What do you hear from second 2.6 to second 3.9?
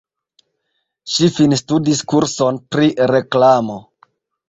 pri reklamo.